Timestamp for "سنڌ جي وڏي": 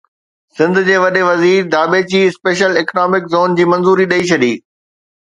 0.55-1.23